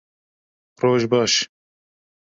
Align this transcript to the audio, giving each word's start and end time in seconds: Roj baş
Roj 0.81 1.11
baş 1.11 1.49